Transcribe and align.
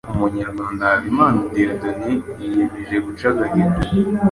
Umunyarwanda 0.13 0.83
Habimana 0.91 1.39
Dieudonne 1.51 2.11
yiyemeje 2.39 2.95
guca 3.05 3.25
agahigo 3.33 3.79